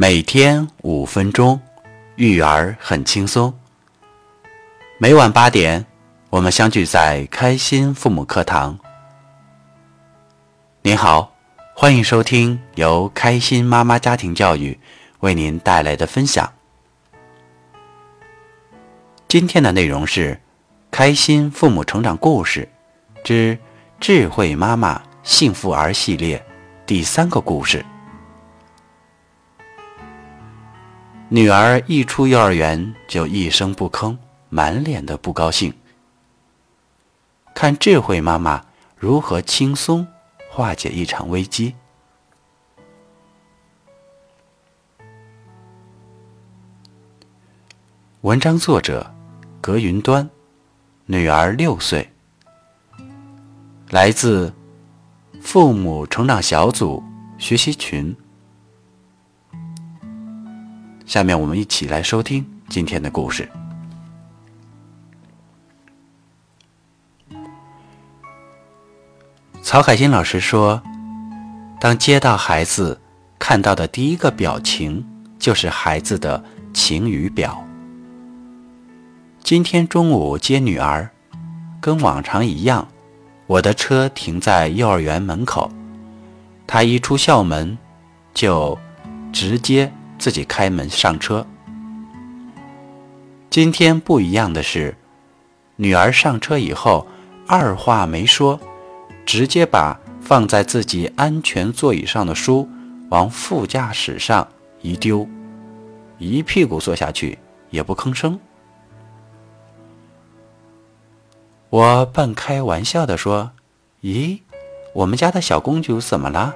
[0.00, 1.60] 每天五分钟，
[2.14, 3.52] 育儿很轻松。
[4.96, 5.84] 每晚八点，
[6.30, 8.78] 我们相聚在开心父母课堂。
[10.82, 11.32] 您好，
[11.74, 14.78] 欢迎收听由开心妈妈家庭教育
[15.18, 16.48] 为您带来的分享。
[19.26, 20.34] 今天的内容是
[20.92, 22.68] 《开心父母成长故事
[23.24, 23.58] 之
[23.98, 26.40] 智慧妈妈幸福儿》系列
[26.86, 27.84] 第三个故事。
[31.30, 34.16] 女儿一出幼儿园就一声不吭，
[34.48, 35.70] 满脸的不高兴。
[37.54, 38.64] 看智慧妈妈
[38.96, 40.06] 如何轻松
[40.48, 41.74] 化解一场危机。
[48.22, 49.14] 文章作者：
[49.60, 50.28] 葛云端，
[51.04, 52.10] 女儿六岁，
[53.90, 54.50] 来自
[55.42, 57.02] 父母成长小组
[57.36, 58.16] 学习群。
[61.08, 63.48] 下面我们一起来收听今天的故事。
[69.62, 70.82] 曹海新老师说
[71.80, 73.00] ：“当接到孩子
[73.38, 75.02] 看到的第一个表情，
[75.38, 76.44] 就是孩子的
[76.74, 77.66] 晴雨表。”
[79.42, 81.08] 今天中午接女儿，
[81.80, 82.86] 跟往常一样，
[83.46, 85.70] 我的车停在幼儿园门口，
[86.66, 87.78] 她一出校门
[88.34, 88.78] 就
[89.32, 89.90] 直接。
[90.18, 91.46] 自己开门上车。
[93.50, 94.96] 今天不一样的是，
[95.76, 97.06] 女儿上车以后，
[97.46, 98.60] 二话没说，
[99.24, 102.68] 直接把放在自己安全座椅上的书
[103.10, 104.46] 往副驾驶上
[104.82, 105.26] 一丢，
[106.18, 107.38] 一屁股坐下去，
[107.70, 108.38] 也不吭声。
[111.70, 113.52] 我半开玩笑的说
[114.02, 114.40] ：“咦，
[114.92, 116.54] 我们家的小公主怎么了？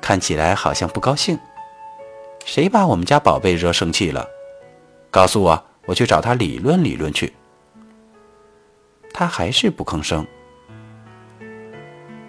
[0.00, 1.38] 看起来好像不高兴。”
[2.46, 4.24] 谁把我们家宝贝惹生气了？
[5.10, 7.34] 告诉我，我去找他理论理论去。
[9.12, 10.24] 他还是不吭声。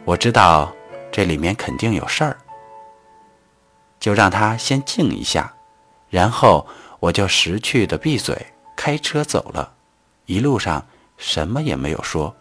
[0.05, 0.75] 我知道
[1.11, 2.35] 这里面肯定有事儿，
[3.99, 5.53] 就让他先静一下，
[6.09, 6.65] 然后
[6.99, 8.35] 我就识趣的闭嘴，
[8.75, 9.71] 开车走了。
[10.25, 10.83] 一路上
[11.17, 12.35] 什么也没有说，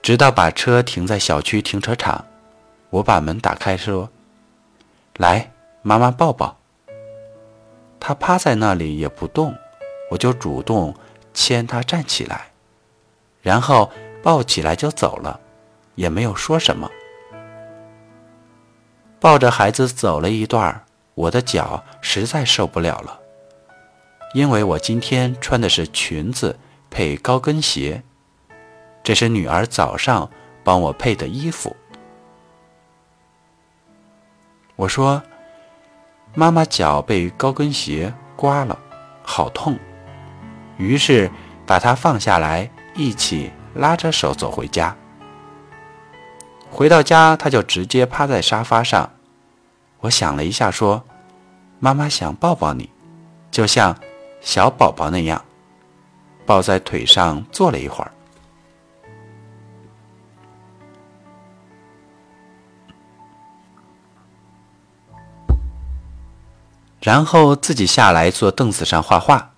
[0.00, 2.24] 直到把车停在小区停车场。
[2.90, 4.10] 我把门打开，说
[5.18, 6.56] ：“来，妈妈抱抱。”
[8.00, 9.54] 他趴在那里也不动，
[10.10, 10.94] 我就主动
[11.34, 12.52] 牵他站起来，
[13.42, 13.90] 然后
[14.22, 15.40] 抱起来就走了，
[15.96, 16.90] 也没有说什么。
[19.20, 20.84] 抱着孩子走了一段，
[21.14, 23.18] 我的脚实在受不了了，
[24.32, 26.56] 因为我今天穿的是裙子
[26.88, 28.02] 配高跟鞋，
[29.02, 30.30] 这是女儿早上
[30.62, 31.76] 帮我配的衣服。
[34.78, 35.20] 我说
[36.36, 38.78] ：“妈妈脚被高跟鞋刮了，
[39.24, 39.76] 好痛。”
[40.78, 41.28] 于是
[41.66, 44.96] 把它放下来，一起拉着手走回家。
[46.70, 49.10] 回到家，他就直接趴在沙发上。
[49.98, 51.02] 我想了一下，说
[51.80, 52.88] ：“妈妈想抱抱你，
[53.50, 53.98] 就像
[54.40, 55.44] 小宝宝那样，
[56.46, 58.12] 抱在腿上坐了一会儿。”
[67.00, 69.52] 然后自己下来坐凳子上画画。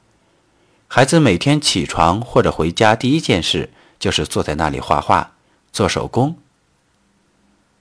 [0.89, 5.33] 孩子每天起床或者回家第一件事就是坐在那里画画、
[5.73, 6.37] 做手工。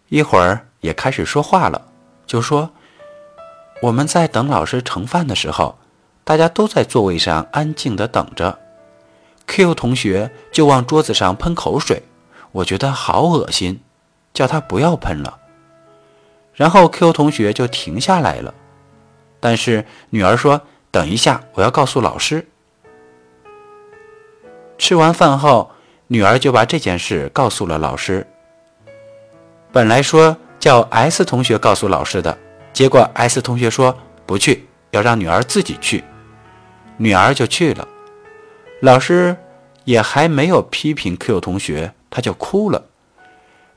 [0.10, 1.88] 一会儿也开始说话了，
[2.26, 2.72] 就说
[3.84, 5.78] ：“我们在等老师盛饭的时候，
[6.24, 8.60] 大家都在座位上安静的等着。
[9.48, 12.04] ”Q 同学就往桌子上喷口水，
[12.52, 13.82] 我觉得好恶心，
[14.32, 15.40] 叫他不要喷了。
[16.54, 18.54] 然后 Q 同学就停下来了。
[19.40, 20.62] 但是女儿说
[20.92, 22.46] ：“等一下，我要告诉老师。”
[24.78, 25.72] 吃完饭后，
[26.08, 28.26] 女儿就把这件事告诉了老师。
[29.72, 32.38] 本来说叫 S 同学告诉老师的，
[32.74, 33.96] 结果 S 同学说
[34.26, 36.04] 不去，要让女儿自己去。
[36.98, 37.88] 女儿就去了。
[38.82, 39.36] 老师
[39.84, 42.86] 也还没有批评 Q 同学，他就哭了。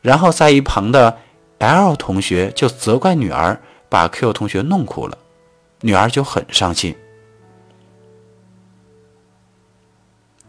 [0.00, 1.18] 然后在一旁的
[1.58, 5.18] L 同学就责怪女儿把 Q 同学弄哭了。
[5.82, 6.96] 女儿就很伤心。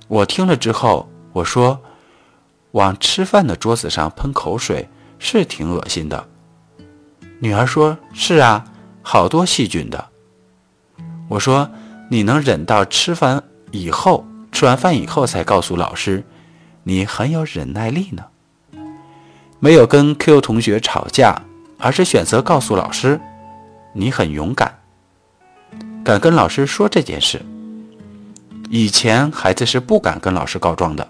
[0.07, 1.81] 我听了之后，我说
[2.71, 4.87] ：“往吃饭的桌子上喷口水
[5.19, 6.29] 是挺恶心的。”
[7.39, 8.63] 女儿说：“是啊，
[9.01, 10.09] 好多细菌的。”
[11.29, 11.69] 我说
[12.11, 16.23] ：“你能忍到吃饭以后，吃完饭以后才告诉老师，
[16.83, 18.23] 你很有忍耐力呢。
[19.59, 21.41] 没有跟 Q 同学吵架，
[21.79, 23.19] 而是选择告诉老师
[23.95, 24.62] ：“你很勇敢，
[26.03, 27.41] 敢跟老师说这件事。”
[28.69, 31.07] 以前孩子是不敢跟老师告状的。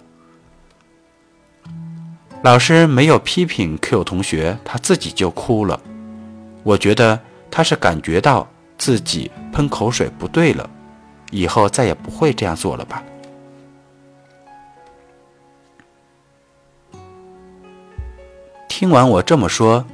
[2.44, 5.80] 老师没有批评 Q 同学，他自己就哭了。
[6.64, 7.18] 我觉得
[7.50, 8.46] 他是感觉到
[8.78, 10.70] 自己喷口水不对了，
[11.32, 13.02] 以后再也不会这样做了吧。
[18.68, 19.86] 听完我这么说，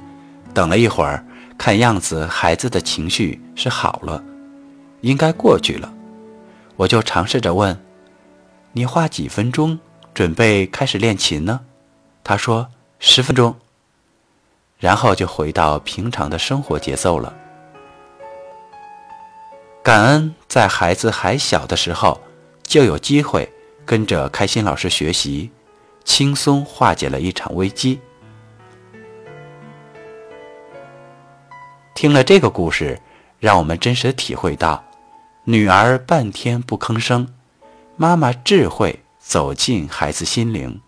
[0.51, 1.23] 等了一会儿，
[1.55, 4.23] 看样子孩子的情绪是好了，
[5.01, 5.93] 应该过去了。
[6.75, 7.77] 我就尝试着问
[8.73, 9.79] ：“你花几分钟
[10.13, 11.61] 准备开始练琴呢？”
[12.23, 12.69] 他说
[12.99, 13.55] ：“十分钟。”
[14.79, 17.35] 然后就回到平常的生活节奏了。
[19.83, 22.21] 感恩在孩子还小的时候
[22.63, 23.51] 就有机会
[23.85, 25.49] 跟着开心老师学习，
[26.05, 27.99] 轻松化解了一场危机。
[31.93, 33.01] 听了这个故事，
[33.39, 34.81] 让我们真实体会到。
[35.51, 37.27] 女儿半天不吭声，
[37.97, 40.79] 妈妈智慧走进孩子心灵，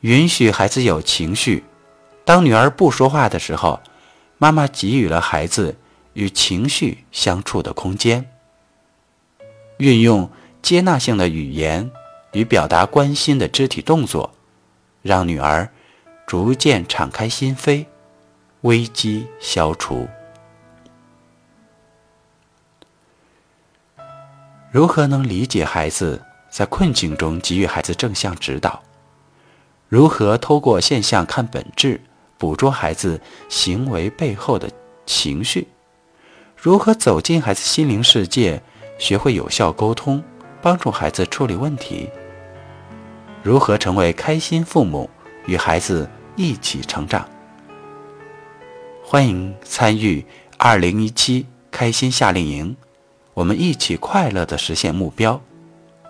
[0.00, 1.62] 允许孩子有情绪。
[2.24, 3.78] 当女儿不说话的时候，
[4.38, 5.76] 妈妈给予了孩子
[6.14, 8.28] 与情绪相处的空间，
[9.76, 10.28] 运用
[10.60, 11.88] 接纳性的语言
[12.32, 14.34] 与表达关心的肢体动作，
[15.02, 15.70] 让女儿
[16.26, 17.86] 逐渐敞开心扉，
[18.62, 20.08] 危机消除。
[24.72, 28.80] 如何能理解孩子在困境中给予孩子正向指导？
[29.88, 32.00] 如何透过现象看本质，
[32.38, 34.70] 捕捉孩子行为背后的
[35.04, 35.66] 情绪？
[36.56, 38.62] 如何走进孩子心灵世界，
[38.96, 40.22] 学会有效沟通，
[40.62, 42.08] 帮助孩子处理问题？
[43.42, 45.10] 如何成为开心父母，
[45.46, 47.28] 与孩子一起成长？
[49.02, 50.24] 欢迎参与
[50.58, 52.76] 二零一七开心夏令营。
[53.34, 55.40] 我们一起快乐的实现目标，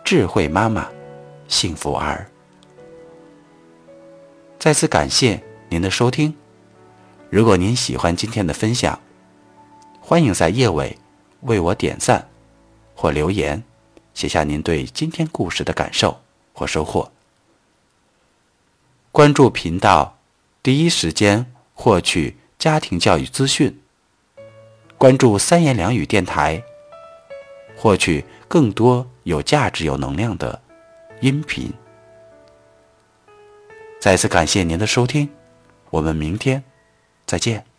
[0.04, 0.88] 智慧妈妈，
[1.48, 2.30] 幸福儿。
[4.58, 6.34] 再次感谢您的收听。
[7.28, 8.98] 如果您喜欢今天的分享，
[10.00, 10.98] 欢迎在页尾
[11.42, 12.28] 为我点赞
[12.94, 13.62] 或留言，
[14.14, 16.20] 写下您对今天故事的感受
[16.52, 17.12] 或收获。
[19.12, 20.18] 关注频道，
[20.62, 23.80] 第一时间获取家庭教育资讯。
[24.96, 26.64] 关注三言两语电台。
[27.80, 30.60] 获取更多有价值、有能量的
[31.22, 31.72] 音频。
[33.98, 35.26] 再次感谢您的收听，
[35.88, 36.62] 我们明天
[37.24, 37.69] 再见。